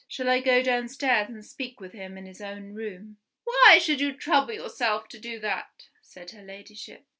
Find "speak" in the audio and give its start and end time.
1.45-1.79